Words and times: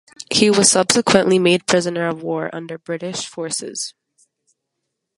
He 0.31 0.49
was 0.49 0.71
subsequently 0.71 1.37
made 1.37 1.67
prisoner 1.67 2.07
of 2.07 2.23
war 2.23 2.49
under 2.51 2.79
British 2.79 3.27
forces. 3.27 3.93